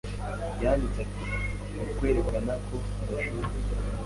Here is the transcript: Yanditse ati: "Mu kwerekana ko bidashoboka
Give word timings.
Yanditse 0.61 0.99
ati: 1.05 1.23
"Mu 1.75 1.83
kwerekana 1.97 2.53
ko 2.65 2.75
bidashoboka 2.97 3.53